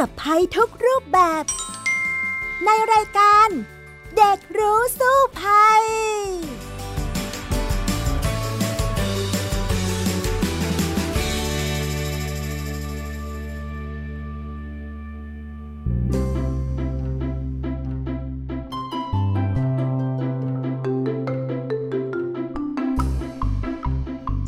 [0.00, 1.44] กับภัยทุกรูปแบบ
[2.64, 3.48] ในรายการ
[4.16, 5.84] เด็กรู้สู้ภัย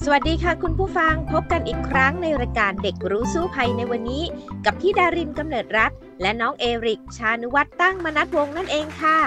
[0.09, 4.23] สวัสดีค่ะคุณผู้ฟังพบกันอีกครั้งในรายการเด็กรู้สู้ภัยในวันนี้
[4.65, 5.93] กับพี่ดารินกำเนิดรัฐ
[6.23, 9.19] และน้องเอริก ชานุวัตรตั้งมนัทวงศ์นั่นเองค่ะ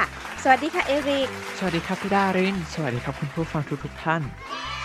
[0.44, 4.22] สวัสดีค่ะเอริก สวัสดีครับพี่ดาริน สวัสดีครับคุณผู้ฟังทุกทุกท่าน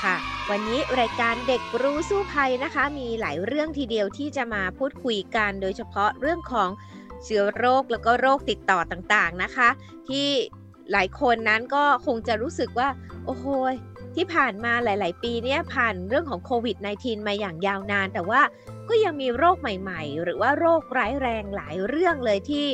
[0.03, 0.17] ค่ะ
[0.51, 6.71] วันนี้รายการเด็กรู้สู้ภัยนะคะ มีหลายเรื่องทีเดียวที่จะมาพูดคุยกัน โดยเฉพาะเรื่องของ
[7.25, 9.69] เชื้อโรคแล้วก็โรคติดต่อต่างๆนะคะ
[10.09, 10.29] ที่
[10.93, 12.89] หลายคนนั้นก็คงจะรู้สึกว่า
[13.27, 13.47] โอ้โห
[14.15, 18.41] ที่ผ่านมาหลาย ๆ ปีเนี่ยผ่านเรื่องของโควิด -19 มาอย่างยาวนาน แต่ว่า
[18.89, 22.67] ก็ยังมีโรคใหม่ ๆ หรือว่าโรคร้ายแรงหลายเรื่องเลยที่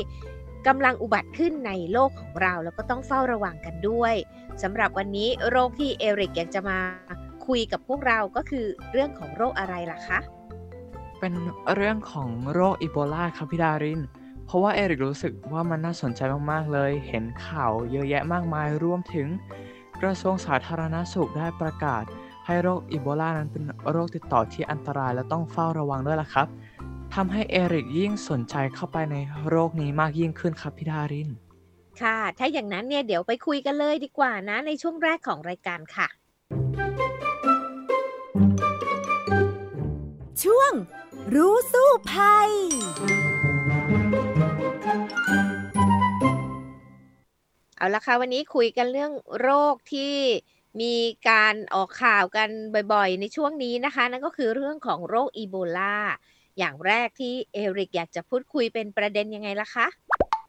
[0.67, 4.15] กำลังอุบัติขึ้นในโลกของเราแล้วก็ต้องเฝ้าระวังกันด้วย
[4.62, 6.78] สำหรับวันนี้โรคที่เอริกอยากจะมา
[7.47, 10.19] คุยกับพวกเราก็คือเรื่องของโรคอะไรล่ะคะ
[11.20, 11.34] เป็น
[11.75, 14.00] เรื่องของโรคอีโบลาครับพี่ดาริน
[14.47, 16.20] เพราะว่าเอริกรู้สึกว่ามันน่าสนใจ
[16.53, 19.28] มาก ๆ เลย เห็นข่าวเยอะแยะมากมายรวมถึง
[20.03, 22.05] กระทรวงสาธารณสุขได้ประกาศ
[22.47, 26.47] ให้โรคอีโบลานั้นเป็นโรคติดต่อที่อันตรายและต้องเฝ้าระวังด้วยล่ะครับ
[27.15, 29.17] ทำให้เอริกยิ่งสนใจเข้าไปใน
[29.48, 31.28] โรคนี้มากยิ่งขึ้นครับพี่ดาริน
[32.03, 36.09] ค่ะ ถ้าอย่างนั้นเนี่ยเดี๋ยวไปคุยกันเลยดีกว่านะในช่วงแรกของรายการค่ะ
[40.43, 40.73] ช่วง
[41.34, 42.51] รู้สู้ภัย
[47.81, 50.14] เอาละค่ะวันนี้คุยกันเรื่องโรคที่
[50.81, 50.95] มี
[51.28, 52.48] การออกข่าวกัน
[52.92, 55.97] บ่อยๆ ในช่วงนี้นะคะ นั่นก็คือเรื่องของโรคอีโบลา
[56.59, 59.87] อย่างแรกที่เอริกอยากจะพูดคุยเป็นประเด็นยังไงล่ะคะ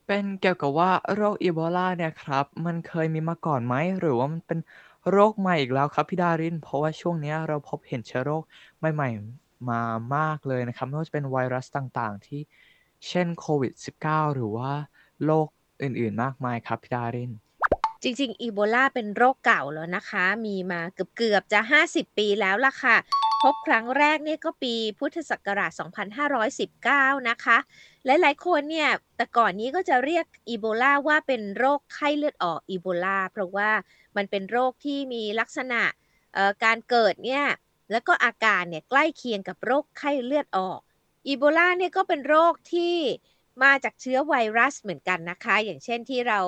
[0.08, 4.60] เป็นเกี่ยวกับว่าโรคอีโบลาเนี่ยครับ มันเคยมีมาก่อนไหมหรือว่ามันเป็น
[5.12, 8.44] โรคใหม่อีกแล้วครับพี่ดาริน เพราะว่าช่วงนี้เราพบเห็นเชื้อโรค
[8.80, 9.82] ใหม่ๆมา
[10.16, 12.42] มากเลยนะครับไม่ว่าจะเป็นไวรัสต่างๆ ที่
[13.08, 13.74] เช่นโควิด
[14.06, 14.72] -19 หรือว่า
[15.26, 15.48] โรค
[15.84, 17.32] อื่น ๆ มากมายครับพี่ดาริน
[18.04, 20.82] จริง ๆ อีโบลาเป็นโรคเก่าแล้วนะคะ มีมา
[21.18, 21.60] เกือบๆจะ
[21.90, 22.98] 50 ปีแล้วล่ะค่ะ
[23.44, 25.72] พบครั้งแรกเนี่ยก็ปีพุทธศักราช
[26.50, 27.58] 2519 นะคะ
[28.06, 33.70] หลายๆ คนเนี่ย แต่ก่อนนี้ก็จะเรียกอีโบลาว่าเป็นโรคไข้เลือดออกอีโบลา เพราะว่า
[34.16, 35.82] มันเป็นโรคที่มีลักษณะ
[36.64, 37.46] การเกิดเนี่ย
[37.92, 40.80] แล้วก็อาการเนี่ยใกล้เคียงกับโรคไข้เลือดออก
[41.28, 42.96] อีโบลาเนี่ยก็เป็นโรคที่
[43.64, 46.40] มาจากเชื้อไวรัสเหมือนกันนะคะ อย่างเช่นที่เรา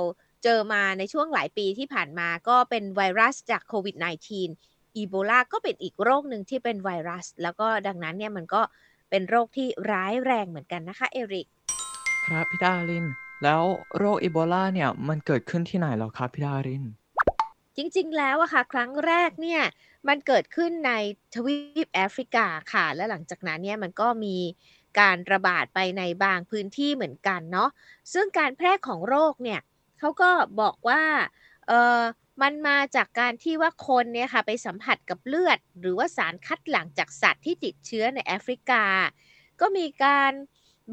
[0.43, 3.95] เจอมาในช่วงหลายปีที่ผ่านมาก็เป็นไวรัสจากโควิด
[4.41, 8.61] -19 อีโบลาก็เป็นอีกโรคหนึ่งที่เป็นไวรัส แล้วก็ดังนั้นเนี่ยมันก็
[9.09, 11.47] เป็นโรคที่ร้ายแรงเหมือนกันนะคะเอริก
[12.27, 13.05] ครับพี่ดาริน
[13.43, 13.63] แล้ว
[13.97, 16.83] โรคอีโบลาเนี่ยมันเกิดขึ้นที่ไหนแล้วครับพี่ดาริน
[17.77, 19.61] จริงๆ แล้วอะค่ะ ครั้งแรกเนี่ย
[20.07, 20.91] มันเกิดขึ้นใน
[21.35, 24.37] ทวีปแอฟริกาค่ะ และหลังจากนั้นเนี่ยมันก็มี
[24.99, 27.69] การระบาดไปในบางพื้นที่เหมือนกันเนาะ
[28.13, 29.59] ซึ่งการแพร่ของโรคเนี่ย
[29.99, 30.29] เขาก็
[30.61, 31.03] บอกว่า
[31.67, 32.01] เออ
[32.41, 38.83] มันมาจากการที่ว่าคนเนี่ยค่ะไปสัมผัสกับเลือด หรือว่าสารคัดหลั่งจากสัตว์ที่ติดเชื้อในแอฟริกา
[39.61, 40.31] ก็มีการ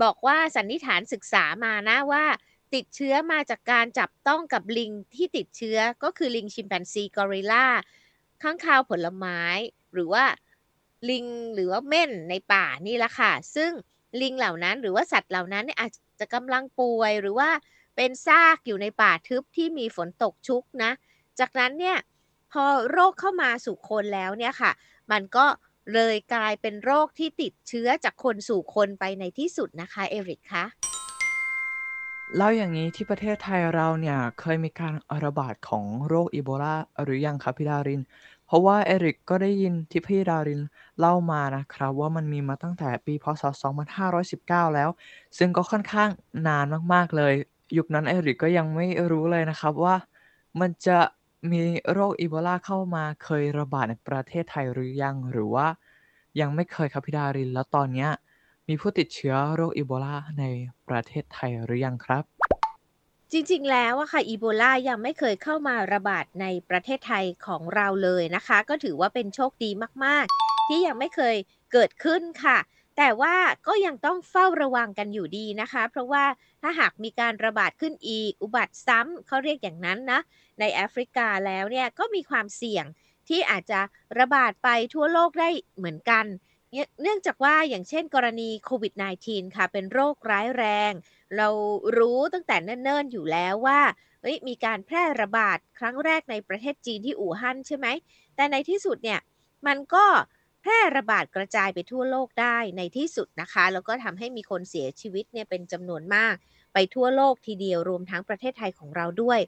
[0.03, 2.25] บอกว่าสันนิษฐานศึกษามานะว่า
[2.75, 7.67] ติดเชื้อมาจากการจับต้องกับลิงที่ติดเชื้อก็คือลิงชิมแปนซีกอริลลา
[8.43, 9.41] ข้างคาวผลไม้
[9.95, 10.25] หรือว่า
[11.11, 13.71] ลิงหรือว่าเม่นในป่านี่แหละค่ะ ซึ่ง
[14.21, 17.51] ลิงเหล่านั้นหรือว่าสัตว์เหล่านั้นเนี่ยอาจจะกำลังป่วยหรือว่า
[17.97, 20.91] เป็นซากอยู่ในป่าทึบที่มีฝนตกชุกนะ
[21.41, 21.99] จากนั้นเนี่ย
[22.53, 24.73] พอโรคเข้ามาสู่คนแล้วเนี่ยค่ะ
[25.13, 25.47] มันก็
[25.95, 30.65] เลยกลายเป็นโรคที่ติดเชื้อจากคนสู่คนไปในที่สุดนะคะ เอริกคะ
[32.37, 38.03] เล่าอย่างนี้ที่ประเทศไทยเราเนี่ยเคยมีการระบาดของโรคอีโบลาหรือยังครับพี่ดาริน
[38.47, 40.61] เพราะว่าเอริกก็ได้ยินที่พี่ดาริน
[41.01, 44.91] เล่ามานะครับว่ามันมีมาตั้งแต่ปีพศ 2519 แล้ว
[45.39, 46.11] ซึ่งก็ค่อนข้าง
[46.49, 47.35] นานมากๆเลย
[47.77, 49.97] ยุคนั้นเอริกก็ยังไม่รู้เลยนะครับว่า
[50.61, 50.99] มันจะ
[51.51, 51.61] มี
[51.93, 55.67] โรคอีโบลาเข้ามาเคยระบาดในประเทศไทยหรือยังหรือว่า
[56.41, 58.11] ยังไม่เคยครับพี่ดารินแล้วตอนเนี้ย
[58.71, 60.45] มีผู้ติดเชื้อโรคอีโบลาใน
[60.89, 62.25] ประเทศไทยหรือยังครับ
[63.33, 69.71] จริงๆ แล้วอะค่ะอีโบลายังไม่เคยเข้ามาระบาดในประเทศไทยของเราเลยนะคะ ก็ถือว่าเป็นโชคดี
[70.05, 71.37] มากๆ ที่ยังไม่เคย
[71.73, 72.59] เกิดขึ้นค่ะ
[72.97, 73.37] แต่ว่า
[73.67, 76.25] ก็ยังต้องเฝ้าระวังกันอยู่ดีนะคะ เพราะว่า
[76.63, 80.21] ถ้าหากมีการระบาดขึ้นอีก อุบัติซ้ำเขาเรียกอย่างนั้นนะ
[80.61, 82.85] ในแอฟริกาแล้วเนี่ยก็มีความเสี่ยง
[83.29, 83.81] ที่อาจจะ
[84.19, 86.27] ระบาดไปทั่วโลกได้เหมือนกัน
[87.03, 88.93] เนื่องจากว่าอย่างเช่นกรณีโควิด
[89.25, 90.93] -19 ค่ะ เป็นโรคร้ายแรง
[91.37, 91.49] เรา
[91.99, 93.81] รู้ตั้งแต่เนิ่นๆอยู่แล้วว่า
[94.49, 97.87] มีการแพร่ระบาดครั้งแรกในประเทศจีนที่อู่ฮั่นใช่ไหม
[98.37, 99.21] แต่ในที่สุดเนี่ย
[99.67, 100.05] มันก็
[100.61, 106.35] แพร่ระบาดกระจายไปทั่วโลกได้ในที่สุดนะคะ แล้วก็ทำให้มีคนเสียชีวิตเนี่ยเป็นจำนวนมาก
[106.75, 109.41] ไปทั่วโลกทีเดียวรวมทั้งประเทศไทยของเราด้วย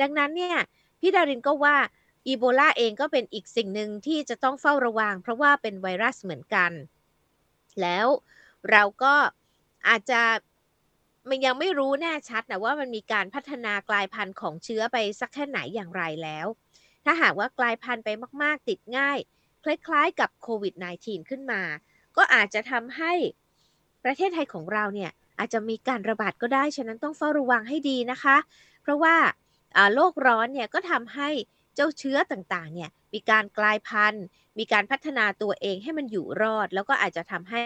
[0.00, 0.56] ดังนั้นเนี่ย
[1.00, 1.76] พี่ดารินก็ว่า
[2.26, 6.72] อีโบลาเองก็เป็นอีกสิ่งหนึ่งที่จะต้องเฝ้าระวัง เพราะว่าเป็นไวรัสเหมือนกัน
[7.80, 8.06] แล้ว
[8.70, 9.14] เราก็
[9.88, 10.22] อาจจะ
[11.28, 16.46] มันยังไม่รู้แน่ชัดนะว่ามันมีการพัฒนากลายพันธุ์ของเชื้อไปสักแค่ไหนอย่างไรแล้ว
[17.04, 18.08] ถ้าหากว่ากลายพันธุ์ไป
[18.42, 19.18] มาก ๆ ติดง่าย
[19.64, 21.62] คล้ายๆ กับโควิด -19 ขึ้นมา
[22.16, 23.12] ก็อาจจะทำให้
[24.04, 28.36] ประเทศไทยของเราเนี่ยอาจจะมีการระบาดก็ได้ ฉะนั้นต้องเฝ้าระวังให้ดีนะคะ
[28.82, 29.16] เพราะว่า
[29.94, 31.28] โลกร้อนเนี่ยก็ทำให้
[31.76, 34.24] เจ้าเชื้อต่างๆเนี่ยมีการกลายพันธุ์
[34.58, 37.62] มีการพัฒนาตัวเองให้มันอยู่รอด แล้วก็อาจจะทำให้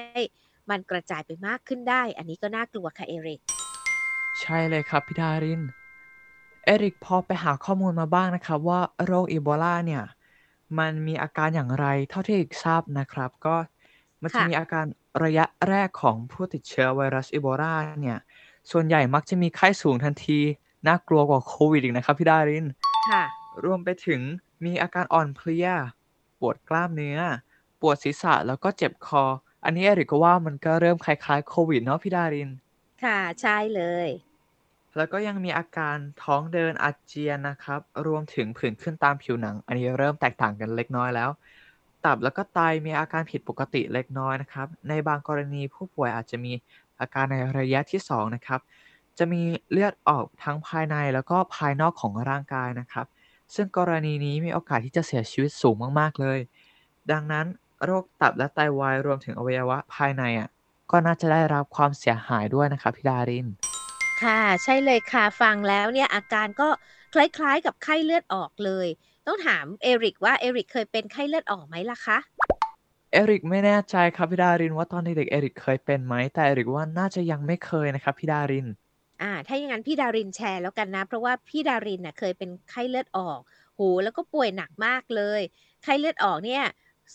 [0.71, 3.41] มันกระจายไปมากขึ้นได้ อันนี้ก็น่ากลัวค่ะเอริก
[4.41, 5.63] ใช่เลยครับพี่ดาริน
[6.65, 10.05] เอริกพอไปหาข้อมูลมาบ้างนะครับว่าโรคอีโบลาเนี่ย
[10.79, 13.57] มันมีอาการอย่างไรเท่าที่เอกทราบนะครับ ก็
[14.23, 14.85] มันจะมีอาการ
[15.25, 18.19] ระยะแรกของผู้ติดเชื้อไวรัสอีโบลาเนี่ย
[18.71, 20.39] ส่วนใหญ่มักจะมีไข้สูงทันที
[20.87, 22.67] น่ากลัวกว่าโควิดอีกนะครับพี่ดาริน
[23.11, 23.25] ค่ะ
[23.65, 24.21] รวมไปถึง
[24.65, 25.69] มีอาการอ่อนเพลีย
[26.41, 27.19] ปวดกล้ามเนื้อ
[27.81, 29.25] ปวดศีรษะแล้วก็เจ็บคอ
[29.65, 32.51] อันนี้เอริกก็ว่ามันก็เริ่มคล้ายๆโควิดเนาะพี่ดาริน
[33.03, 34.09] ค่ะใช่เลย
[34.97, 41.31] แล้วก็ยังมีอาการท้องเดินอาเจียนนะครับ รวมถึงผื่นขึ้นตามผิวหนัง อันนี้เริ่มแตกต่างกันเล็กน้อยแล้ว
[42.05, 46.53] ตับแล้วก็ไตมีอาการผิดปกติเล็กน้อยนะครับ ในบางกรณีผู้ป่วยอาจจะมี
[47.01, 48.61] อาการในระยะที่2นะครับ
[49.19, 53.07] จะมีเลือดออกทั้งภายในแล้วก็ภายนอกของร่างกายนะครับ
[53.55, 56.39] ซึ่งกรณีนี้มีโอกาสที่จะเสียชีวิตสูงมากๆเลย
[57.13, 57.47] ดังนั้น
[57.85, 60.49] โรคตับและไตวายรวมถึงอวัยวะภายในอะ
[60.91, 63.47] ก็น่าจะได้รับความเสียหายด้วยนะครับพี่ดาริน
[64.23, 66.69] ค่ะ ใช่เลยค่ะ ฟังแล้วเนี่ยอาการก็
[67.15, 68.87] คล้ายๆกับไข้เลือดออกเลย
[69.27, 72.19] ต้องถามเอริกว่าเอริกเคยเป็นไข้เลือดออกไหมล่ะคะ
[73.13, 78.67] เอริกไม่แน่ใจครับพี่ดารินว่าตอนเด็กๆเอริกเคยเป็นไหมแต่เอริกว่าน่าจะยังไม่เคยนะครับพี่ดาริน
[79.23, 83.41] อ่า ถ้าอย่างนั้นพี่ดารินแชร์แล้วกันนะ เพราะว่าพี่ดารินน่ะเคยเป็นไข้เลือดออก
[83.75, 85.41] โหแล้วก็ป่วยหนักมากเลย
[85.83, 86.63] ไข้เลือดออกเนี่ย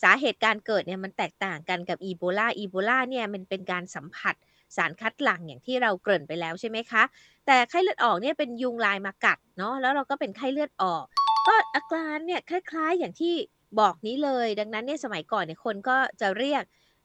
[0.02, 4.36] สาเหตุการเกิดเนี่ยมันแตกต่างกันกับอีโบลาอีโบลาเนี่ยมันเป็นการสัมผัส
[4.76, 7.04] สารคัดหลั่งอย่างที่เราเกริ่นไปแล้วใช่ไหมคะ
[7.46, 11.04] แต่ไข้เลือดออกเนี่ยเป็นยุงลายมากัดเนาะ แล้วเราก็เป็นไข้เลือดออก
[11.48, 13.34] ก็อาการเนี่ยคล้าย ๆ อย่างที่
[13.80, 16.64] บอกนี้เลย ดังนั้นเนี่ยสมัยก่อนเนี่ยคนก็จะเรียก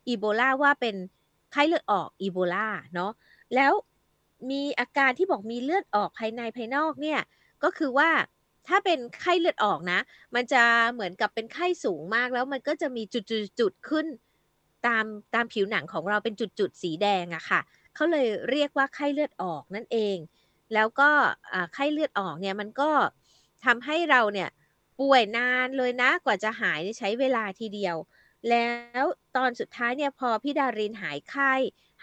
[0.09, 0.97] อีโบลาว่าเป็น
[1.53, 3.13] ไข้เลือดออกอีโบลาเนาะ
[3.55, 3.73] แล้ว
[4.51, 7.21] มีอาการที่บอกมีเลือดออกภายในภายนอกเนี่ย
[7.63, 8.11] ก็คือว่า
[8.69, 10.01] ถ้าเป็นไข้เลือดออกนะ
[10.35, 13.03] มันจะเหมือนกับเป็นไข้สูงมากแล้วมันก็จะมี
[13.61, 14.07] จุดๆขึ้น
[14.87, 15.05] ตาม
[15.35, 17.61] ตามผิวหนังของเราเป็นจุดๆสีแดงอะค่ะ
[17.95, 20.17] เขาเลยเรียกว่าไข้เลือดออกนั่นเอง
[20.75, 21.11] แล้วก็
[21.75, 22.91] ไข้เลือดออกเนี่ยมันก็
[23.65, 24.49] ทำให้เราเนี่ย
[25.01, 27.97] ป่วยนานเลยนะกว่าจะหายใช้เวลาทีเดียว
[28.51, 28.69] แล้
[29.03, 29.05] ว
[29.37, 31.53] ตอนสุดท้ายเนี่ยพอพี่ดารินหายไข้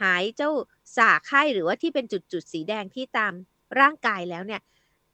[0.02, 0.52] หายเจ้า
[0.96, 3.34] สาไข้หรือว่าที่เป็นจุดๆสีแดงที่ตาม
[3.80, 4.62] ร่างกายแล้วเนี่ย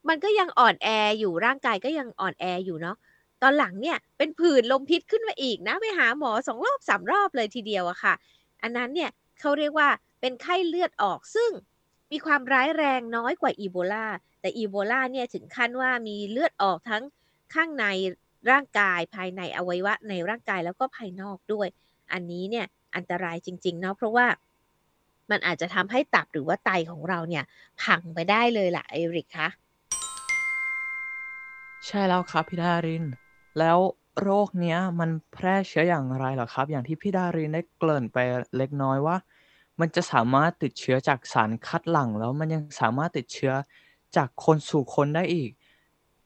[0.07, 0.87] มันก็ยังอ่อนแอ
[1.19, 2.97] อยู่ร่างกายก็ยังอ่อนแออยู่เนาะ
[3.41, 8.13] ตอนหลังเนี่ยเป็นผื่นลมพิษขึ้นมาอีกนะไปหาหมอ2รอบ3รอบเลยทีเดียวอะค่ะ
[8.61, 9.09] อันนั้นเนี่ย
[9.39, 9.89] เขาเรียกว่า
[10.21, 11.51] เป็นไข้เลือดออกซึ่ง
[12.11, 14.07] มีความร้ายแรงน้อยกว่าอีโบลา
[14.41, 17.03] แต่อีโบลาเนี่ยถึงขั้นว่ามีเลือดออกทั้ง
[17.53, 17.85] ข้างใน
[18.51, 21.67] ร่างกายภายในอวัยวะในร่างกายแล้วก็ภายนอกด้วย
[22.13, 24.27] อันนี้เนี่ยอันตรายจริงๆเนาะเพราะว่า
[25.31, 27.43] มันอาจจะทำให้ตับหรือว่าไตของเราเนี่ย
[27.81, 29.49] พังไปได้เลยล่ะเอริกคะ
[31.85, 33.05] ใช่แล้วครับพี่ดาริน
[33.59, 33.77] แล้ว
[34.21, 38.17] โรคเนี้ยมันแพร่เชื้ออย่างไรเหรอครับ อย่างที่พี่ดารินได้เกริ่นไป
[38.57, 39.15] เล็กน้อยว่า
[39.79, 43.53] มันจะสามารถติดเชื้อจากสารคัดหลั่งแล้วมันยังสามารถติดเชื้อ
[44.15, 45.51] จากคนสู่คนได้อีก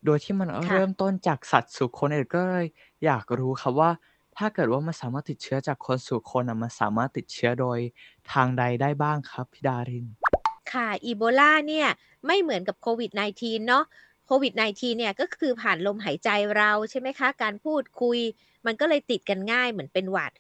[0.06, 2.66] โดยที่มันเริ่มต้นจากสัตว์สู่คนเอกก็เลย
[3.06, 3.92] อยากรู้ครับว่า
[4.38, 7.80] ถ้าเกิดว่ามันสามารถติดเชื้อจากคนสู่คนอะมันสามารถติดเชื้อโดย
[8.32, 10.06] ทางใดได้บ้างครับพี่ดาริน
[10.72, 11.88] ค่ะอีโบลาเนี่ย
[12.26, 13.84] ไม่เหมือนกับโควิด -19 เนาะ
[14.28, 18.20] โควิด -19 เนี่ยก็คือผ่านลมหายใจเราใช่ไหมคะ การพูดคุย
[18.66, 20.32] มันก็เลยติดกันง่ายเหมือนเป็นหวัด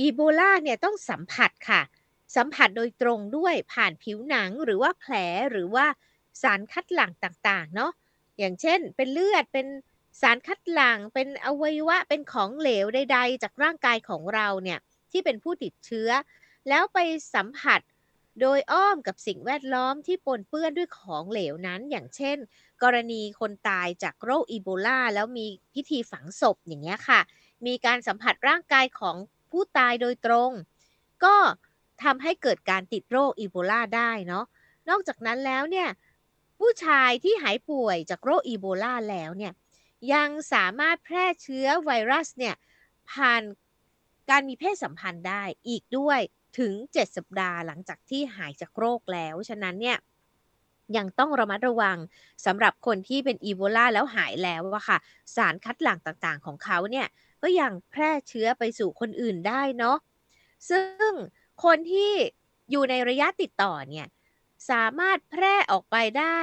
[0.00, 1.80] อีโบลาเนี่ยต้องสัมผัสค่ะ
[2.36, 5.14] สัมผัสโดยตรงด้วยผ่านผิวหนังหรือว่าแผล
[5.50, 5.86] หรือว่า
[6.42, 7.92] สารคัดหลั่งต่างๆ เนาะ
[8.38, 9.66] อย่างเช่น เป็นเลือดเป็น
[10.20, 14.78] สารคัดหลั่งเป็นอวัยวะเป็นของเหลวใด ๆ จากร่างกายของเราเนี่ย
[15.10, 16.10] ที่เป็นผู้ติดเชื้อ
[16.68, 16.98] แล้วไป
[17.34, 17.80] สัมผัส
[18.40, 22.38] โดยอ้อมกับสิ่งแวดล้อมที่ปนเปื้อนด้วยของเหลวนั้น อย่างเช่น
[22.82, 27.20] กรณีคนตายจากโรคอีโบลาแล้วมีพิธีฝังศพอย่างเงี้ยค่ะ
[27.66, 29.16] มีการสัมผัสร่างกายของ
[29.52, 30.50] ผผู้ตายโดยตรง
[31.24, 31.36] ก็
[32.02, 34.44] ทำให้เกิดการติดโรคอีโบลาได้เนาะ
[34.88, 35.88] นอกจากนั้นแล้วเนี่ย
[36.58, 39.52] ผู้ชายที่หายป่วยจากโรคอีโบลาแล้วเนี่ย
[40.12, 42.54] ยังสามารถแพร่เชื้อไวรัสเนี่ย
[43.10, 43.42] ผ่าน
[44.30, 46.20] การมีเพศสัมพันธ์ได้อีกด้วย
[46.58, 49.98] ถึง 7 สัปดาห์หลังจากที่หายจากโรคแล้ว ฉะนั้นเนี่ย
[50.96, 51.98] ยังต้องระมัดระวัง
[52.46, 54.98] สำหรับคนที่เป็นอีโบลาแล้วหายแล้วอะค่ะ
[55.36, 57.06] สารคัดหลั่งต่างๆของเขาเนี่ย
[57.42, 59.96] ก็ยังแพร่เชื้อไปสู่คนอื่นได้เนาะ
[60.70, 61.10] ซึ่ง
[61.64, 62.12] คนที่
[62.70, 64.06] อยู่ในระยะติดต่อเนี่ย
[64.70, 66.38] สามารถแพร่ออกไปได้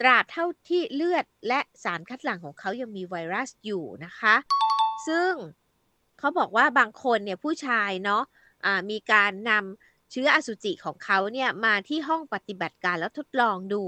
[0.00, 4.34] ตราบเท่าที่เลือดและสารคัดหลั่งของเขายังมีไวรัสอยู่นะคะ
[5.06, 5.32] ซึ่ง
[6.18, 13.82] เขาบอกว่าบางคนเนี่ยผู้ชายเนาะะมีการนำเชื้ออสุจิของเขาเนี่ยมาที่ห้องปฏิบัติการแล้วทดลองดู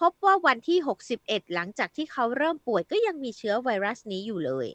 [0.00, 0.78] พบว่าวันที่
[1.18, 4.68] 61 หลังจากที่เขาเริ่มป่วยก็ยังมีเชื้อไวรัสนี้อยู่เลย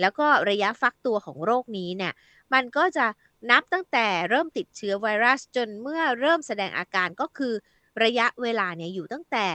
[0.00, 2.12] แล้วก็ระยะฟักตัวของโรคนี้เนี่ย
[2.52, 3.06] มันก็จะ
[3.50, 7.54] นับตั้งแต่เริ่มติดเชื้อไวรัสจนเมื่อเริ่มแสดงอาการก็คือ
[8.02, 9.46] ระยะเวลาเนี่ยอยู่ตั้งแต่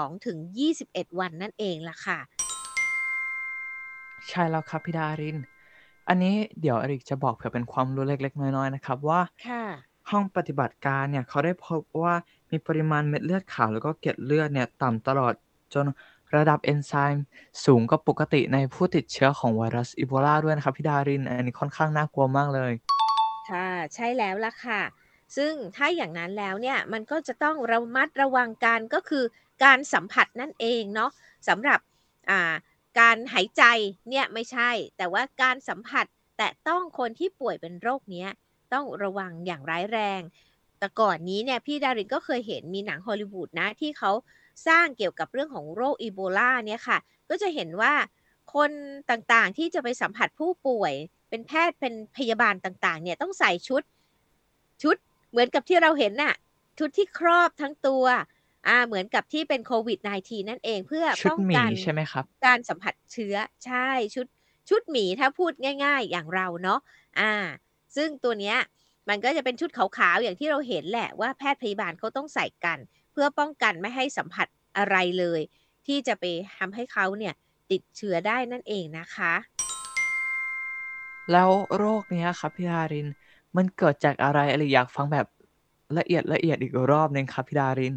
[0.00, 0.38] 2ถึง
[0.78, 2.18] 21 วันนั่นเองล่ะค่ะ
[4.28, 5.38] ใช่แล้วครับพี่ดาริน
[6.08, 9.64] อันนี้เดี๋ยวอริกจะบอกเผื่อเป็นความรู้เล็ก ๆ น้อยๆนะครับว่าค่ะ
[10.10, 12.14] ห้องปฏิบัติการเนี่ยเขาได้พบว่า
[12.50, 15.34] มีปริมาณเม็ดเลือดขาวแล้วก็เกล็ดเลือดเนี่ยต่ำตลอด
[15.74, 15.86] จน
[16.36, 17.26] ระดับเอนไซม์
[17.64, 22.72] สูงกว่าปกติในผู้ติดเชื้อของไวรัสอีโบลาด้วยนะครับพี่ดาริน อันนี้ค่อนข้างน่ากลัวมากเลย
[23.50, 24.82] ค่ะ ใช่แล้วล่ะค่ะ
[25.36, 29.24] ซึ่งถ้าอย่างนั้นแล้วเนี่ย มันก็จะต้องระมัดระวังกันก็คือ
[29.64, 31.10] การสัมผัสนั่นเองเนาะ
[31.48, 31.80] สำหรับ
[33.00, 33.62] การหายใจ
[34.08, 36.06] เนี่ยไม่ใช่ แต่ว่าการสัมผัส
[36.38, 38.26] แต่ต้องคนที่ป่วยเป็นโรคนี้
[38.72, 40.20] ต้องระวังอย่างร้ายแรง
[40.78, 44.10] แต่ก่อนนี้เนี่ยพี่ดารินก็เคยเห็นมีหนังฮอลลีวูดนะที่เขา
[44.66, 46.98] สร้างเกี่ยวกับเรื่องของโรคอีโบลาเนี่ยค่ะ
[47.30, 47.92] ก็จะเห็นว่า
[48.54, 48.70] คน
[49.10, 50.92] ต่างๆที่จะไปสัมผัสผู้ป่วย
[51.28, 53.82] เป็นแพทย์เป็นพยาบาลต่างๆเนี่ยต้องใส่ชุด
[54.82, 54.96] ชุด
[55.30, 56.34] เหมือนกับที่เราเห็นน่ะ
[56.78, 58.04] ชุดที่ครอบทั้งตัว
[58.68, 63.34] อ่าเหมือนกับที่เป็นโควิด -19 นั่นเองเพื่อป้องกันใช่ไหมครับ การสัมผัสเชื้อ
[63.66, 64.26] ใช่ชุด
[64.68, 65.52] ชุดหมีถ้าพูด
[65.84, 66.80] ง่าย ๆ อย่างเราเนาะ
[67.20, 67.32] อ่า
[67.96, 68.56] ซึ่งตัวเนี้ย
[69.08, 72.78] มันก็จะเป็นชุดขาวๆอย่างที่เราเห็นแหละว่าแพทย์พยาบาลเขาต้องใส่กัน
[73.12, 75.40] เพื่อป้องกันไม่ให้สัมผัสอะไรเลย
[75.86, 76.24] ที่จะไป
[76.58, 77.34] ทำให้เขาเนี่ย
[77.70, 79.34] ติดเชื้อได้นั่นเองนะคะ
[81.32, 83.08] แล้วโรคนี้ครับพี่ดาริน
[83.56, 85.26] มันเกิดจากอะไรอะไรอยากฟังแบบ
[85.98, 87.94] ละเอียดละเอียดอีกรอบนึงครับพี่ดาริน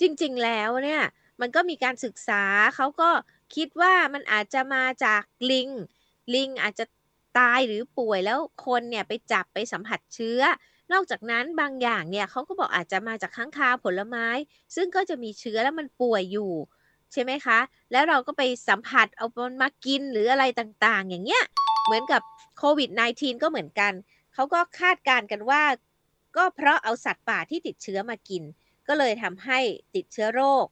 [0.00, 1.02] จริงๆแล้วเนี่ย
[1.40, 2.42] มันก็มีการศึกษา
[2.76, 3.10] เขาก็
[3.54, 5.68] คิดว่ามันอาจจะมาจากลิง
[6.34, 6.84] ลิงอาจจะ
[7.38, 10.40] ตายหรือป่วยแล้วคนเนี่ยไปจับไปสัมผัสเชื้อ
[10.92, 14.26] นอกจากนั้นบางอย่างเนี่ยเขาก็บอกอาจจะมาจากข้างคาวผลไม้
[14.74, 16.52] ซึ่งก็จะมีเชื้อแล้วมันป่วยอยู่
[17.12, 17.58] ใช่ไหมคะ
[17.92, 21.44] แล้วเราก็ไปสัมผัสเอามันมากินหรืออะไรต่างๆ อย่างเงี้ย
[21.84, 22.22] เหมือนกับ
[22.58, 23.92] โควิด -19 ก็เหมือนกัน
[24.34, 25.62] เขาก็คาดการณ์กันว่า
[26.36, 28.42] ก็เพราะเอาสัตว์ป่าที่ติดเชื้อมากิน
[28.88, 29.58] ก็เลยทำให้
[29.94, 30.66] ติดเชื้อโรค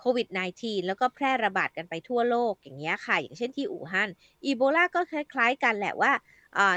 [0.00, 4.10] โควิด -19 แล้วก็แพร่ระบาดกันไปทั่วโลกอย่างเงี้ยค่ะ อย่างเช่นที่อู่ฮั่น
[4.44, 6.12] อีโบลาก็คล้ายๆกันแหละว่า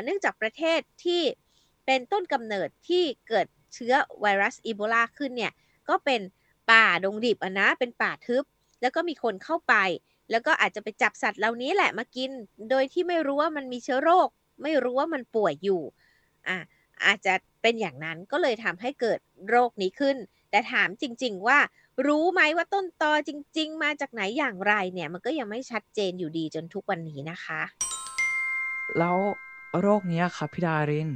[0.03, 1.21] เนื่องจากประเทศที่
[1.85, 5.53] เป็นต้นกำเนิดที่เกิดเชื้อไวรัสอีโบลาขึ้นเนี่ย
[5.89, 6.21] ก็เป็น
[6.71, 8.43] ป่าดงดิบอะนะเป็นป่าทึบ
[8.81, 9.75] แล้วก็มีคนเข้าไป
[10.31, 12.29] แล้วก็อาจจะไปจับสัตว์เหล่านี้แหละมากิน
[12.69, 14.27] โดยที่ไม่รู้ว่ามันมีเชื้อโรค
[14.63, 15.81] ไม่รู้ว่ามันป่วยอยู่
[16.47, 16.57] อะ
[17.05, 20.17] อาจจะเป็นอย่างนั้นก็เลยทำให้เกิดโรคนี้ขึ้น
[20.55, 21.59] แต่ถามจริง ๆ ว่า
[22.07, 27.61] รู้ไหมว่าต้นตอจริง ๆ มาจากไหนอย่างไรเนี่ย มันก็ยังไม่ชัดเจนอยู่ดีจนทุกวันนี้นะคะ
[28.97, 29.17] แล้ว
[29.81, 31.09] โรคนี้ครับพี่ดาริน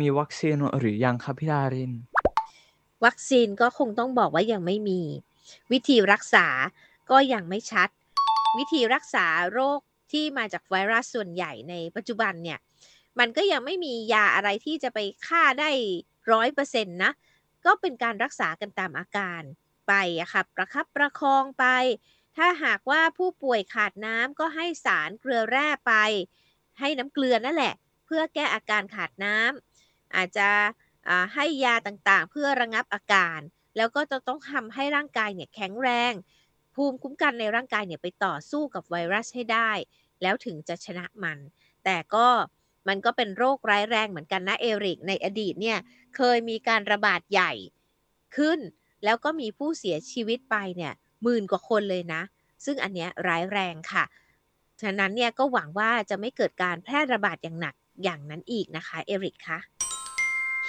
[0.00, 1.92] มีวัคซีนหรือยังครับพี่ดาริน
[3.04, 5.00] วัคซีนก็คงต้องบอกว่ายังไม่มี
[5.72, 6.46] วิธีรักษา
[7.10, 7.88] ก็ยังไม่ชัด
[8.58, 9.80] วิธีรักษาโรค
[10.12, 12.58] ที่มาจากไวรัสส่วนใหญ่ในปัจจุบันเนี่ย
[13.18, 15.70] มันก็ยังไม่มียาอะไรที่จะไปฆ่าได้
[16.32, 17.12] ร้อยเปอร์เซ็นต์นะ
[17.66, 19.42] ก็เป็นการรักษากันตามอาการ
[19.88, 21.66] ไปอะค่ะประคับประคองไป
[22.36, 25.92] ถ้าหากว่าผู้ป่วยขาดน้ำก็ให้สารเกลือแร่ไป
[26.80, 27.74] ให้น้ำเกลือนั่นแหละ
[28.06, 30.48] เพื่อแก้อาการขาดน้ำอาจจะ
[31.34, 33.40] ให้ยาต่างๆ เพื่อระงับอาการ
[33.76, 36.12] แล้วก็จะต้องทำให้ร่างกายเนี่ยแข็งแรง
[36.74, 39.70] ภูมิคุ้มกันในร่างกายเนี่ยไปต่อสู้กับไวรัสให้ได้
[40.22, 41.38] แล้วถึงจะชนะมัน
[41.84, 42.28] แต่ก็
[42.88, 45.78] มันก็เป็นโรคร้ายแรงเหมือนกันนะเอริกในอดีตเนี่ย
[46.16, 47.52] เคยมีการระบาดใหญ่
[48.36, 48.58] ขึ้น
[49.04, 52.22] แล้วก็มีผู้เสียชีวิตไปเนี่ยหมื่นกว่าคนเลยนะ
[52.64, 54.04] ซึ่งอันเนี้ยร้ายแรงค่ะ
[54.82, 57.74] ฉะนั้นเนี่ยก็หวังว่าจะไม่เกิดการแพร่ระบาดอย่างหนัก
[58.04, 59.58] อย่างนั้นอีกนะคะเอริกคะ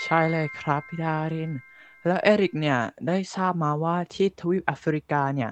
[0.03, 1.51] ใช่เลยครับพี่ดาริน
[2.05, 5.51] แล้วเอริกเนี่ยได้ทราบมาว่าที่ทวีปแอฟริกาเนี่ย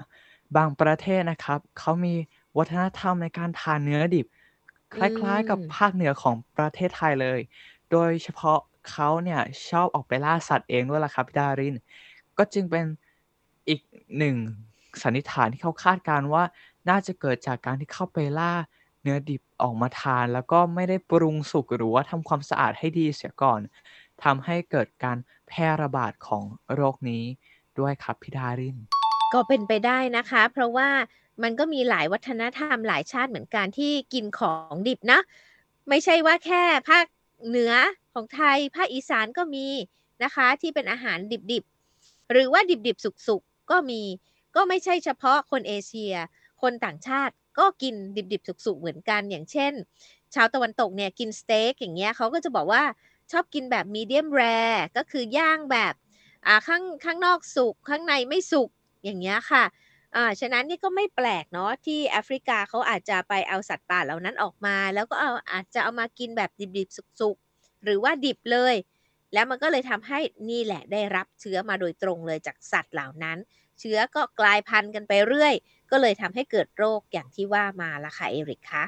[0.56, 2.14] บางประเทศนะครับเขามี
[2.56, 4.26] วัฒนธรรมในการทานเนื้อดิบ
[4.94, 7.40] คล้ายๆ กับภาคเหนือของประเทศไทยเลย
[7.92, 8.58] โดยเฉพาะ
[8.90, 9.40] เขาเนี่ย
[9.70, 11.74] ชอบออกไปล่าสัตว์เองด้วยล่ะครับพี่ดาริน
[12.38, 12.84] ก็จึงเป็น
[13.68, 13.80] อีก
[14.18, 14.36] หนึ่ง
[15.02, 16.42] สันนิษฐานที่เขาคาดการณ์ว่า
[16.88, 18.52] น่าจะเกิดจากการที่เข้าไปล่า
[19.02, 23.60] เนื้อดิบออกมาทาน แล้วก็ไม่ได้ปรุงสุกหรือว่าทำความสะอาดให้ดีเสียก่อน
[24.24, 27.24] ทำให้เกิดการแพร่ระบาดของโรคนี้
[27.78, 28.76] ด้วยครับพี่ดาริน
[29.34, 30.88] ก็เป็นไปได้นะคะ เพราะว่า
[31.42, 35.20] มันก็มีหลายวัฒนธรรมหลายชาติเหมือนกันที่กินของดิบนะ
[35.88, 37.04] ไม่ใช่ว่าแค่ภาค
[37.48, 37.72] เหนือ
[38.12, 39.66] ของไทยภาคอีสานก็มี
[40.24, 41.18] นะคะที่เป็นอาหาร
[41.52, 44.02] ดิบๆ หรือว่าดิบๆ สุกๆ ก็มี
[44.56, 46.14] ก็ไม่ใช่เฉพาะคนเอเชีย
[46.62, 47.94] คนต่างชาติก็กิน
[48.32, 49.72] ดิบๆ สุกๆ เหมือนกัน อย่างเช่น
[50.34, 52.82] ชาวตะวันตกเนี่ยกินสเต็กอย่างเงี้ยเขาก็จะบอกว่า
[53.32, 54.42] ชอบกินแบบมีเดียมแร
[54.96, 55.94] ก็คือย่างแบบ
[56.46, 58.70] อ่าข้างข้างนอกสุกข้างในไม่สุก
[59.04, 59.64] อย่างเงี้ยค่ะ
[60.14, 68.74] อ่าฉะนั้นนี่ก็ไม่แปลกเนาะที่แอฟริกาเขาอาจจะไปเอาสัตว์ป่าเหล่านั้นออกมา แล้วก็เอาอาจจะเอามากินแบบดิบๆสุกๆ หรือว่าดิบเลย
[69.34, 70.18] แล้วมันก็เลยทำให้
[70.50, 73.38] นี่แหละได้รับเชื้อมาโดยตรงเลยจากสัตว์เหล่านั้น
[73.80, 75.54] เชื้อก็กลายพันธุ์กันไปเรื่อย
[75.90, 78.84] ก็เลยทำให้เกิดโรคอย่างที่ว่ามาละค่ะเอริกคะ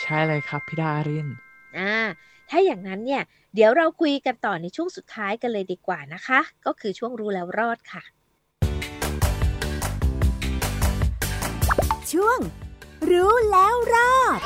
[0.00, 1.28] ใช่เลยครับพี่ดาริน
[1.78, 1.94] อ่า
[2.50, 3.22] ถ้าอย่างนั้นเนี่ย
[3.54, 8.02] เดี๋ยวเราคุยกันต่อในช่วงสุดท้ายกันเลยดีกว่านะคะ ก็คือช่วงรู้แล้วรอดค่ะ
[12.12, 12.38] ช่วง
[13.10, 14.40] รู้แล้วรอด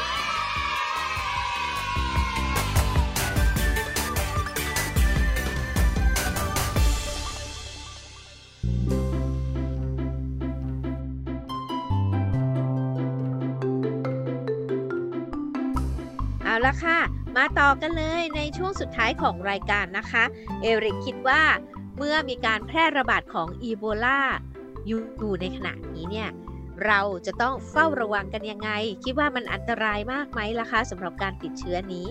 [16.45, 16.99] เอาละค่ะ
[17.37, 20.25] มาต่อกันเลยในช่วงสุดท้ายของรายการนะคะ
[20.63, 21.43] เอริกคิดว่า
[21.97, 24.21] เมื่อมีการแพร่ระบาดของอีโบลา
[24.87, 26.31] อยู่ในขณะนี้เนี่ย
[26.87, 28.71] เราจะต้องเฝ้าระวังกันยังไง
[29.05, 32.07] คิดว่ามันอันตรายมากไหมล่ะคะสำหรับการติดเชื้อนี้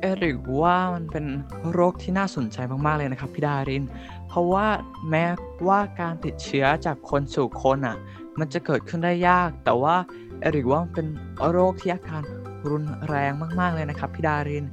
[0.00, 1.26] เอริกว่ามันเป็น
[1.72, 3.84] โรคที่น่าสนใจมากๆเลยนะครับพี่ดาริน
[4.28, 4.66] เพราะว่า
[5.10, 5.24] แม้
[5.68, 7.96] ว่าการติดเชื้อจากคนสู่คนอะ
[8.38, 9.96] มันจะเกิดขึ้นได้ยาก แต่ว่า
[10.40, 11.06] เอริกว่ามันเป็น
[11.50, 12.22] โรคที่อาการ
[12.68, 14.64] รุนแรงมากๆเลยนะครับพี่ดาริน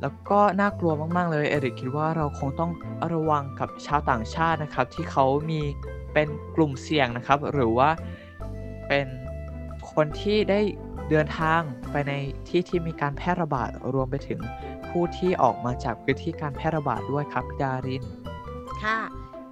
[0.00, 2.70] แล้วก็น่ากลัวมากๆเลยเอริกคิดว่าเราคงต้อง
[3.12, 5.60] ระวังกับชาวต่างชาตินะครับ ที่เขามี
[6.14, 7.90] เป็นกลุ่มเสี่ยงนะครับ หรือว่า
[8.88, 9.06] เป็น
[9.92, 10.60] คนที่ได้
[11.10, 12.12] เดินทางไปใน
[12.48, 14.40] ที่ที่มีการแพร่ระบาดรวมไปถึง
[14.88, 18.04] ผู้ที่ออกมาจากพื้นที่การแพร่ระบาดด้วยครับดาริน
[18.82, 18.98] ค่ะ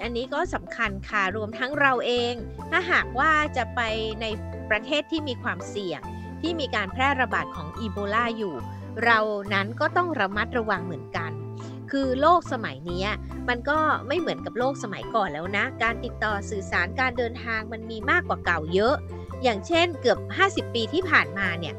[0.03, 2.35] อันนี้ก็สำคัญค่ะรวมทั้งเราเอง
[2.71, 3.81] ถ้าหากว่าจะไป
[4.21, 4.27] ใน
[4.71, 6.01] ประเทศที่มีความเสี่ยง
[6.41, 8.55] ที่มีการแพร่ระบาดของอีโบลาอยู่
[9.05, 9.21] เรา
[9.55, 11.31] นั้นก็ต้องระมัดระวังเหมือนกัน
[11.93, 13.07] คือโลกสมัยนี้
[13.49, 13.79] มันก็
[14.09, 18.95] ไม่เหมือนกับโลกสมัยก่อนแล้วนะ การติดต่อสื่อสารการเดินทางมันมีมากกว่าเก่าเยอะ
[19.43, 20.19] อย่างเช่นเกือบ
[20.69, 21.75] 50 ปีที่ผ่านมาเนี่ย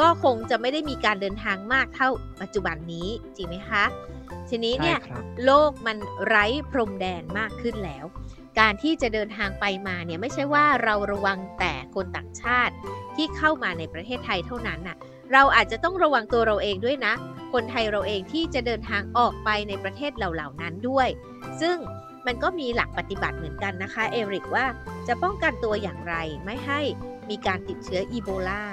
[0.00, 2.08] ก็คงจะไม่ได้มีการเดินทางมากเท่า
[2.40, 3.84] ปัจจุบันนี้จริงไหมคะ
[4.48, 5.96] ทีนี้เนี่ยใช่ครับโลกมัน
[6.26, 8.04] ไร้พรมแดนมากขึ้นแล้ว
[8.60, 12.74] การที่จะเดินทางไปมาเนี่ยไม่ใช่ว่าเราระวังแต่คนต่างชาติ
[13.16, 14.96] ที่เข้ามาในประเทศไทยเท่านั้นน่ะ
[15.32, 17.14] เราอาจจะต้องระวังตัวเราเองด้วยนะ
[17.52, 21.08] คนไทยเราเองที่จะเดินทางออกไปในประเทศเหล่านั้นด้วย
[21.60, 21.76] ซึ่ง
[22.26, 24.66] มันก็มีหลักปฏิบัติเหมือนกันนะคะเอริกว่า
[25.08, 26.14] จะป้องกันตัวอย่างไร
[26.44, 26.80] ไม่ให้
[27.30, 28.64] มีการติดเชื้ออีโบลา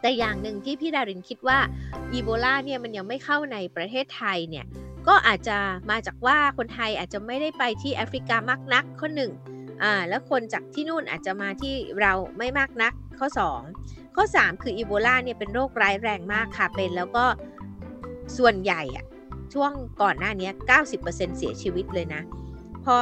[0.00, 1.58] แต่อย่างหนึ่งที่พี่ดารินคิดว่า
[2.12, 4.66] อีโบลาเนี่ยมันยังไม่เข้าในประเทศไทยเนี่ย
[5.08, 5.58] ก็อาจจะ
[5.90, 9.32] มาจากว่าคนไทยอาจจะไม่ได้ไปที่แอฟริกามากนักข้อหนึ่ง
[9.82, 17.24] อ่าแล้วคนจากที่นู่นอาจจะมาที่เราไม่มากนักข้อ 2 ข้อ 3 คืออีโบลาเนี่ยเป็นโรคร้ายแรงมากค่ะเป็นแล้วก็
[18.38, 19.04] ส่วนใหญ่อะ
[19.52, 19.72] ช่วง
[20.02, 20.50] ก่อนหน้านี้
[20.94, 22.22] 90%เสียชีวิตเลยนะ
[22.84, 22.96] พอ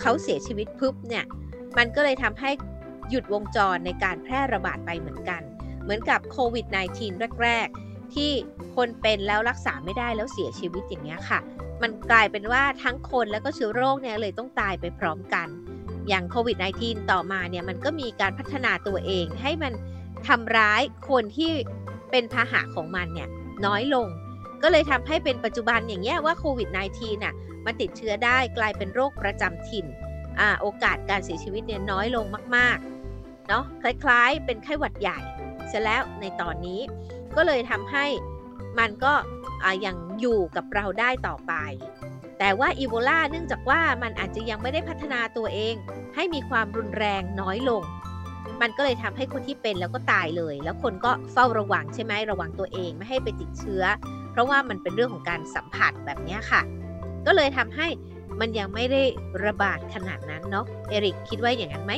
[0.00, 1.24] เขาเสียชีวิตปุ๊บเนี่ย
[1.78, 2.50] มันก็เลยทำให้
[3.10, 5.42] หยุดวงจรในการแพร่ระบาดไปเหมือนกัน
[5.82, 6.66] เหมือนกับโควิด
[6.98, 8.30] -19 แรก ๆ ที่
[8.76, 11.38] คนเป็นแล้วรักษาไม่ได้แล้วเสียชีวิตอย่างเงี้ยค่ะ
[11.82, 15.48] มันกลายเป็นว่าทั้งคนแล้วก็เชื้อโรคเนี่ยเลยต้องตายไปพร้อมกัน
[16.08, 19.72] อย่างโควิด -19 ต่อมาเนี่ยมันก็มีการพัฒนาตัวเองให้มัน
[20.28, 21.52] ทำร้ายคนที่
[22.10, 23.28] เป็นพาหะของมันเนี่ย
[23.66, 24.08] น้อยลง
[24.62, 27.34] ก็เลยทำให้เป็นปัจจุบันอย่างเงี้ยว่าโควิด -19 น่ะ
[27.64, 29.86] มันติดเชื้อได้กลายเป็นโรคประจำถิ่น
[30.40, 32.24] อ่าโอกาสการเสียชีวิตเนี่ยน้อยลง
[32.56, 35.18] มากๆเนาะคล้ายๆ เป็นไข้หวัดใหญ่
[35.68, 36.80] เสร็จแล้วในตอนนี้
[37.36, 38.06] ก็เลยทำให้
[38.78, 39.12] มันก็
[39.62, 41.52] อ่ายังอยู่กับเราได้ต่อไป
[42.38, 45.74] แต่ว่าอีโบลาเนื่องจากว่ามันอาจจะยังไม่ได้พัฒนาตัวเอง
[46.14, 47.82] ให้มีความรุนแรงน้อยลง
[48.62, 53.84] มันก็เลยทำให้คนที่เป็นแล้วก็ตายเลย แล้วคนก็เฝ้าระวังใช่ไหมระวังตัวเองไม่ให้ไปติดเชื้อ
[54.32, 56.62] เพราะว่ามันเป็นเรื่องของการสัมผัสแบบเนี้ยค่ะ
[57.26, 57.86] ก็เลยทำให้
[58.40, 59.02] มันยังไม่ได้
[59.44, 61.92] ระบาดขนาดนั้นเนาะเอริกคิดว่าอย่างนั้นไหม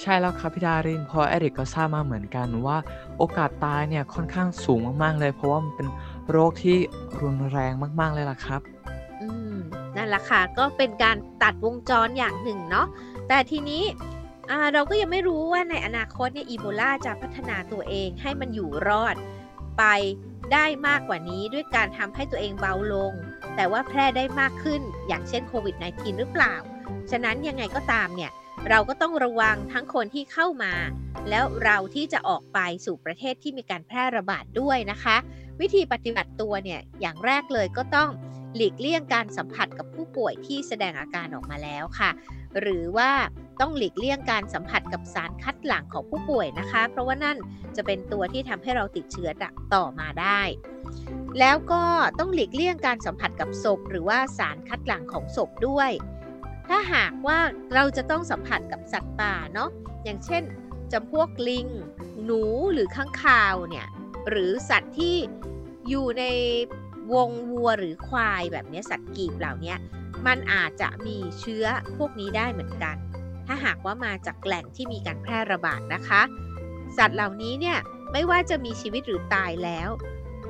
[0.00, 2.76] ใช่แล้วครับพี่ดารินเพราะเอริกก็ทราบมาเหมือนกันว่า
[3.18, 5.88] โอกาสตายเนี่ยค่อนข้างสูงมากๆเลย เพราะว่ามันเป็น
[6.30, 6.76] โรคที่
[7.20, 8.60] รุนแรงมากๆเลยล่ะครับ
[9.22, 9.54] อืม
[9.96, 12.86] นั่นแหละค่ะก็เป็นการตัดวงจรอย่างหนึ่งเนาะ
[13.28, 14.17] แต่ทีนี้อ่า
[14.72, 19.16] เราก็ยังไม่รู้ว่าในอนาคตเนี่ยอีโบลาจะพัฒนาตัวเองให้มันอยู่รอด
[19.78, 19.84] ไป
[20.52, 23.12] ได้มากกว่านี้ด้วยการทำให้ตัวเองเบาลง
[23.56, 26.54] แต่ว่าแพร่ได้มากขึ้นอย่างเช่นโควิด -19 หรือเปล่า
[27.10, 28.30] ฉะนั้นยังไงก็ตามเนี่ย
[28.68, 30.74] เราก็ต้องระวังทั้งคนที่เข้ามา
[31.28, 35.16] แล้วเราที่จะออกไปสู่ประเทศที่มีการแพร่ระบาดด้วยนะคะ
[35.60, 38.10] วิธีปฏิบัติตัวเนี่ยอย่างแรกเลยก็ต้อง
[38.54, 42.10] หลีกเลี่ยงการสัมผัสกับผู้ป่วยที่แสดงอาการออกมาแล้วค่ะ
[42.60, 43.10] หรือว่า
[43.60, 47.38] ต้องหลีกเลี่ยงการสัมผัสกับสารคัดหลั่งของผู้ป่วยนะคะ เพราะว่านั่น
[47.76, 49.30] จะเป็นตัวที่ทำให้เราติดเชื้อ
[49.74, 50.40] ต่อมาได้
[51.38, 51.82] แล้วก็
[52.18, 55.90] ต้องหลีกเลี่ยงการสัมผัสกับศพ หรือว่าสารคัดหลั่งของศพด้วย
[56.68, 57.38] ถ้าหากว่า
[57.74, 59.70] เราจะต้องสัมผัสกับสัตว์ป่าเนาะ
[60.04, 60.42] อย่างเช่น
[60.92, 61.66] จำพวกลิง
[62.24, 62.42] หนู
[62.72, 63.86] หรือข้างคาวเนี่ย
[64.30, 65.16] หรือสัตว์ที่
[65.88, 66.24] อยู่ใน
[67.12, 69.74] วงวัวหรือควายแบบนี้สัตว์กีบเหล่านี้
[70.26, 71.64] มันอาจจะมีเชื้อ
[71.96, 72.96] พวกนี้ได้เหมือนกัน
[73.48, 76.22] ถ้าหากว่ามาจากแหล่งที่มีการแพร่ระบาดนะคะ
[76.98, 77.78] สัตว์เหล่านี้เนี่ย
[78.12, 79.88] ไม่ว่าจะมีชีวิตหรือตายแล้ว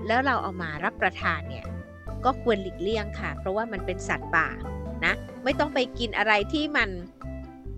[0.07, 1.65] แล้วเราเอามารับประทานเนี่ย
[2.25, 4.49] ก็ควรหลีกเลี่ยงค่ะ เพราะว่ามันเป็นสัตว์ป่า
[5.05, 6.89] นะไม่ต้องไปกินอะไรที่มัน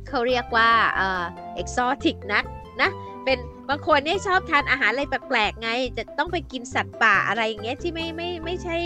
[0.08, 1.22] เขาเรียกว่าเอ่อ
[1.54, 2.44] เอกซอติกนัก
[2.82, 2.90] นะ
[3.24, 8.76] เป็นบางคนเนี่ยชอบทานอาหารอะไรแปลกๆไง จะต้องไปกินสัตว์ป่าอะไรอย่างเงี้ยที่ไม่ไม่ไม่ใช่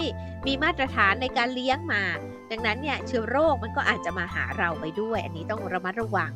[0.47, 2.03] มีมาตรฐานในการเลี้ยงมา
[2.51, 6.33] ดังนั้นเนี่ยเชื้อโรคมันก็อาจจะมาหาเราไปด้วย อันนี้ต้องระมัดระวัง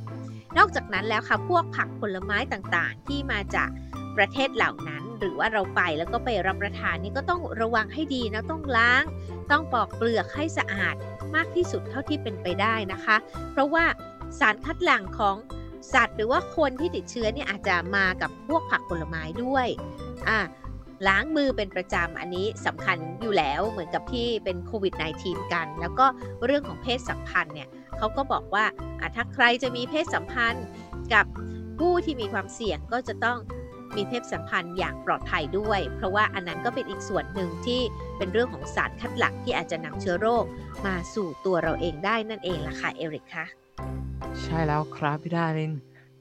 [0.57, 3.71] นอกจากนั้นแล้วค่ะพวกผักผลไม้ต่างๆ ที่มาจาก
[4.17, 9.05] ประเทศเหล่านั้น หรือว่าเราไปแล้วก็ไปรับประทานนี่ก็ต้องระวังให้ดีนะต้องล้าง
[9.51, 10.95] ต้องปอกเปลือกให้สะอาด
[11.35, 13.17] มากที่สุดเท่าที่เป็นไปได้นะคะ
[13.53, 13.85] เพราะว่า
[14.39, 15.37] สารคัดหลั่งของ
[15.95, 19.67] สัตว์ หรือว่าคนที่ติดเชื้อเนี่ยอาจจะมากับพวกผักผลไม้ด้วย
[20.29, 20.39] อ่า
[21.07, 26.07] ล้างมือเป็นประจำอันนี้สำคัญอยู่แล้วเหมือนกับที่เป็นโควิด -19 กัน แล้วก็
[26.45, 28.65] เรื่องของเพศสัมพันธ์เนี่ยเขาก็บอกว่า
[29.15, 30.65] ถ้าใครจะมีเพศสัมพันธ์
[31.15, 31.27] กับ
[31.79, 33.39] ผู้ที่มีความเสี่ยงก็จะต้อง
[33.97, 37.81] มีเพศสัมพันธ์อย่างปลอดภัยด้วย เพราะว่าอันนั้นก็เป็นอีกส่วนหนึ่งที่
[38.19, 40.45] เป็นเรื่องของสารคัดหลั่งที่อาจจะนำเชื้อโรค
[40.87, 43.47] มาสู่ตัวเราเองได้นั่นเองล่ะค่ะเอริกคะ
[44.43, 45.73] ใช่แล้วครับพี่ดาริน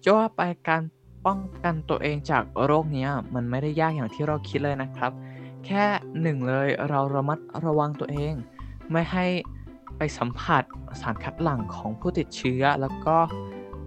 [0.03, 0.81] จะว่าไปการ
[1.27, 5.11] ป้องกันตัวเองจากโรคนี้มันไม่ได้ยากอย่างที่เราคิดเลยนะครับ
[5.65, 5.85] แค่
[6.21, 8.33] หนึ่งเลยเราระมัดระวังตัวเอง
[8.91, 9.25] ไม่ให้
[9.97, 10.63] ไปสัมผัส
[11.01, 13.17] สารคัดหลั่งของผู้ติดเชื้อ แล้วก็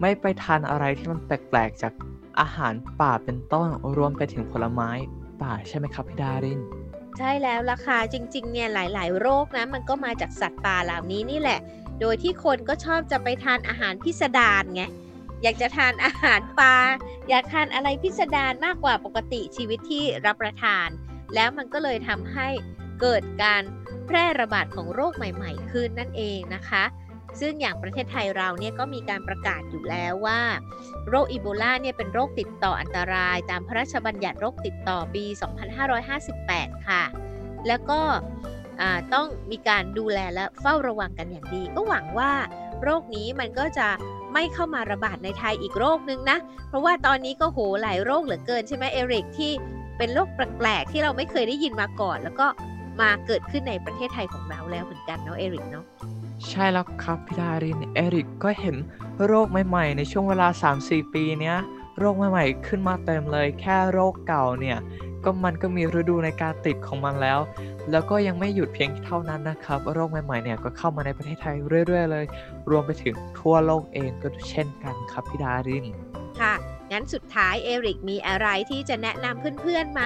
[0.00, 1.92] ไม่ไปทานอะไรที่มันแปลกๆจาก
[2.40, 4.90] อาหารป่าเป็นต้นรวมไปถึงผลไม้
[5.42, 6.60] ป่าใช่ไหมครับพี่ดาริน
[7.18, 11.60] ใช่แล้วล่ะค่ะจริงๆเนี่ยหลาย ๆ โรคนะมันก็มาจากสัตว์ป่าเหล่านี้นี่แหละ
[12.00, 14.82] โดยที่คนก็ชอบจะไปทานอาหารพิสดารไง
[15.42, 16.76] อยากจะทานอาหารปลา
[17.28, 20.88] อยากทานอะไรพิสดารมากกว่าปกติชีวิตที่รับประทาน
[21.34, 22.48] แล้วมันก็เลยทำให้
[23.00, 23.62] เกิดการ
[24.06, 26.84] แพร่ระบาดของโรคใหม่ๆ ขึ้นนั่นเองนะคะ
[27.40, 30.40] ซึ่งอย่างประเทศไทยเราเนี่ยก็มีการประกาศอยู่แล้วว่า
[31.08, 35.24] โรคอีโบลาเนี่ยเป็นโรคติดต่ออันตราย ตามพระราชบัญญัติโรคติดต่อปี
[36.06, 37.02] 2558 ค่ะ
[37.68, 38.00] แล้วก็
[39.14, 42.32] ต้องมีการดูแลและเฝ้าระวังกันอย่างดี ก็หวังว่า
[42.82, 43.88] โรคนี้มันก็จะ
[44.32, 46.38] ไม่เข้ามาระบาดในไทยอีกโรคนึงนะ
[46.68, 49.52] เพราะว่าตอนนี้ก็โหหลายโรคเหลือเกินใช่ไหมเอริกที่
[49.98, 52.46] เป็นโรคแปลกๆที่เราไม่เคยได้ยินมาก่อน แล้วก็
[53.00, 55.84] มาเกิดขึ้นในประเทศไทยของเราแล้วเหมือนกันเนาะเอริกเนาะ
[56.48, 58.76] ใช่แล้วครับพี่ดารินเอริกก็เห็น
[59.26, 60.48] โรคใหม่ๆ ในช่วงเวลา
[60.80, 61.56] 3-4 ปีเนี้ย
[61.98, 64.78] โรคใหม่ๆ ขึ้นมาเต็มเลย แค่โรคเก่าเนี่ย
[65.24, 67.38] ก็มันก็มีฤดูในการติดของมันแล้ว
[67.92, 72.24] แล้วก็ยังไม่หยุดเพียงเท่านั้นนะครับ โรคใหม่ๆเนี่ยก็เข้ามาในประเทศไทยเรื่อย ๆ เลย
[72.70, 75.86] รวมไปถึงทั่วโลกเองก็เช่นกันครับพี่ดาริน
[76.40, 76.54] ค่ะ
[76.92, 80.02] งั้นสุดท้ายเอริกมีอะไรที่จะแนะนำเพื่อนๆไหม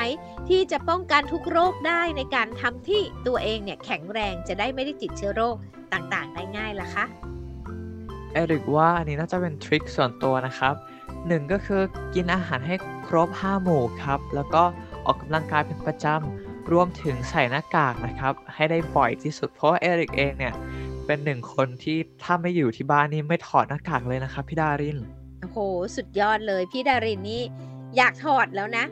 [0.48, 5.56] ที่จะป้องกันทุกโรคได้ในการทำที่ตัวเองเนี่ยแข็งแรงจะได้ไม่ได้ติดเชื้อโรค
[5.92, 7.04] ต่างๆ ได้ง่ายล่ะคะ
[8.32, 10.74] เอริกว่าอันนี้น่าจะเป็นทริคส่วนตัวนะครับ
[11.28, 11.82] หนึ่งก็คือ
[12.14, 12.74] กินอาหารให้
[13.06, 14.62] ครบ 5 หมู่ครับ แล้วก็
[15.06, 20.54] ออกกำลังกายเป็นประจำ รวมถึงใส่หน้ากากนะครับ ให้ได้บ่อยที่สุดเพราะเอริกเองเนี่ย
[21.06, 24.98] เป็นหนึ่งคนที่ถ้าไม่อยู่ที่บ้านนี่ไม่ถอดหน้ากากเลยนะครับพี่ดาริน
[25.40, 25.58] โอ้โห
[25.96, 27.42] สุดยอดเลยพี่ดารินนี่
[27.96, 28.84] อยากถอดแล้วนะ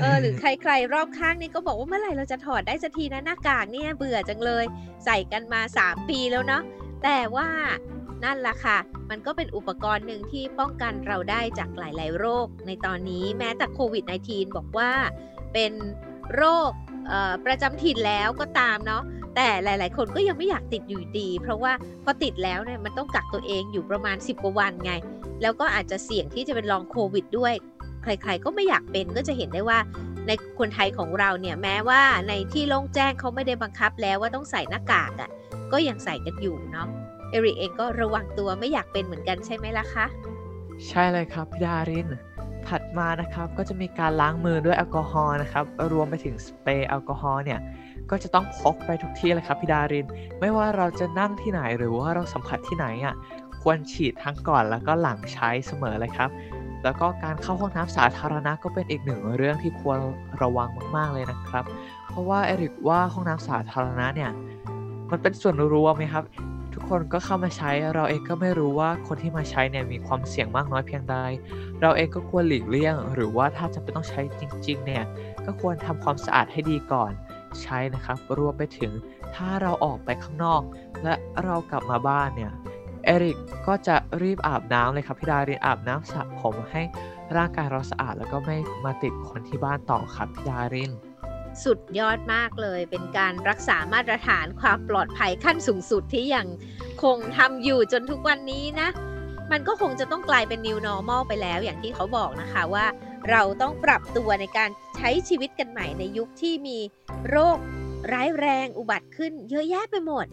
[0.00, 4.64] เออหรือใครๆรอบข้างนี่ก็บอกว่าเมื่อไหร่เราจะถอดได้สักทีนะหน้ากากเนี่ยเบื่อจังเลย
[5.04, 6.62] ใส่กันมา 3 ปีแล้วเนาะ
[7.04, 7.48] แต่ว่า
[8.24, 8.78] นั่นแหละค่ะ
[9.10, 14.90] มันก็เป็นอุปกรณ์หนึ่งที่ป้องกันเราได้จากหลาย ๆ โรคในตอนนี้แม้แต่โควิด -19 บอกว่า
[15.52, 15.72] เป็น
[16.34, 16.70] โรค
[17.46, 19.02] ประจำถิ่นแล้วก็ตามเนาะ
[19.36, 21.72] แต่หลาย ๆ คนก็ยังไม่อยากติดอยู่ดี เพราะว่า
[22.04, 24.92] พอติดแล้วเนี่ยมันต้องกักตัวเองอยู่ประมาณ 10 กว่าวันไง
[25.42, 27.54] แล้วก็อาจจะเสี่ยงที่จะเป็นลองโควิดด้วย
[28.02, 29.78] ใคร ๆ ก็ไม่อยากเป็นก็จะเห็นได้ว่า
[30.26, 35.30] ในคนไทยของเราเนี่ยแม้ว่าในที่โล่งแจ้งเขาไม่ได้บังคับแล้วว่าต้องใส่หน้ากากอะ่ะ
[35.72, 36.86] ก็ยังใส่กันอยู่เนาะ
[37.30, 40.06] เอริกเองก็ระวังตัวไม่อยากเป็นเหมือนกันใช่ไหมล่ะคะ
[40.86, 42.08] ใช่เลยครับพี่ดาริน
[42.68, 47.60] ถัดมานะครับก็จะมีการล้างมือด้วยแอลกอฮอล์นะครับรวมไปถึงสเปรย์แอลกอฮอล์เนี่ย
[48.10, 50.06] ก็จะต้องพกไปทุกที่เลยครับพี่ดาริน
[50.40, 53.14] ไม่ว่าเราจะนั่งที่ไหนหรือว่าเราสัมผัสที่ไหนอะ
[53.62, 56.30] ควรฉีดทั้งก่อนแล้วก็หลังใช้เสมอเลยครับ
[56.84, 59.98] แล้วก็การเข้าห้องน้ำสาธารณะก็เป็นอีกหนึ่งเรื่องที่ควร
[60.42, 61.64] ระวังมากๆเลยนะครับ
[62.08, 64.30] เพราะว่าเอริกว่าห้องน้ำสาธารณะเนี่ย
[65.10, 66.24] มันเป็นส่วนรวมไหมครับ
[66.74, 71.16] ทุกคนก็เข้ามาใช้ เราเองก็ไม่รู้ว่าคนที่มาใช้เนี่ยมีความเสี่ยงมากน้อยเพียงใด
[71.80, 75.04] เราเองก็ควรหลีกเลี่ยง หรือว่าถ้าจะเป็นต้องใช้จริง ๆ เนี่ย
[75.44, 77.12] ก็ควรทำความสะอาดให้ดีก่อน
[77.62, 78.92] ใช้นะครับ รวมไปถึง
[79.34, 80.62] ถ้าเราออกไปข้างนอก
[81.02, 82.52] และเรากลับมาบ้านเนี่ย
[83.04, 86.82] เอริกก็จะรีบอาบน้ำเลยครับพี่ดารินอาบน้ำสระผมให้
[87.36, 90.92] ร่างกายเราสะอาดแล้วก็ไม่มาติดคนที่บ้านต่อครับพี่ดาริน
[91.64, 96.46] สุดยอดมากเลย เป็นการรักษามาตรฐานความปลอดภัยขั้นสูงสุดที่ยัง
[97.02, 98.88] คงทำอยู่จนทุกวันนี้นะ
[99.52, 102.86] มันก็คงจะต้องกลายเป็น new normal ไปแล้ว อย่างที่เขาบอกนะคะว่า
[103.30, 106.78] เราต้องปรับตัวในการใช้ชีวิตกันใหม่ในยุคที่มี
[107.28, 107.58] โรค
[108.12, 110.26] ร้ายแรงอุบัติขึ้น เยอะแยะไปหมด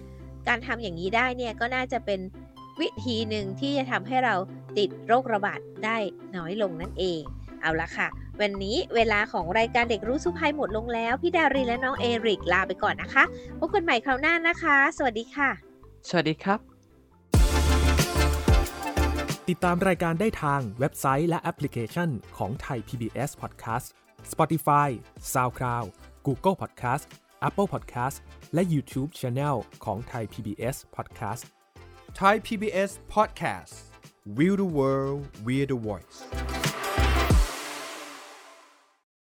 [0.47, 2.19] การทำอย่างนี้ได้เนี่ยก็น่าจะเป็น
[2.81, 4.35] วิธีหนึ่งที่จะทำให้เรา
[4.77, 5.97] ติดโรคระบาดได้
[6.35, 7.21] น้อยลงนั่นเอง
[7.61, 8.07] เอาละค่ะ
[8.41, 13.23] วันนี้เวลาของรายการเด็กรู้สุภัยหมดลงแล้ว พี่ดารินและน้องเอริกลาไปก่อนนะคะ
[13.59, 15.49] พบกันใหม่คราวหน้านะคะ สวัสดีค่ะ
[16.09, 16.59] สวัสดีครับ
[19.49, 23.87] ติดตามรายการได้ทางเว็บไซต์และแอปพลิเคชันของไทย PBS Podcast
[24.31, 24.89] Spotify
[25.33, 25.87] SoundCloud
[26.27, 27.03] Google Podcast
[27.47, 28.17] Apple Podcast
[28.53, 31.43] และ YouTube Channel ของไทย PBS Podcast
[32.19, 33.73] Thai PBS Podcast
[34.37, 36.17] We the World We the Voice